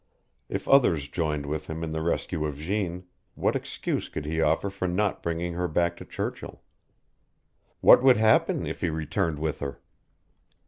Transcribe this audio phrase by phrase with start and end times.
[0.49, 3.03] If others joined with him in the rescue of Jeanne
[3.35, 6.63] what excuse could he offer for not bringing her back to Churchill?
[7.81, 9.79] What would happen if he returned with her?